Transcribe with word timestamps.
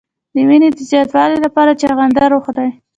د 0.33 0.35
وینې 0.47 0.69
د 0.73 0.77
زیاتوالي 0.89 1.37
لپاره 1.45 1.77
چغندر 1.81 2.29
وخورئ 2.33 2.69